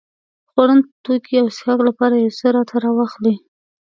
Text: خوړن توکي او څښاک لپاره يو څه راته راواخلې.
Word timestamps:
خوړن 0.49 0.79
توکي 1.03 1.35
او 1.41 1.47
څښاک 1.55 1.79
لپاره 1.87 2.15
يو 2.23 2.31
څه 2.39 2.47
راته 2.55 2.75
راواخلې. 2.83 3.35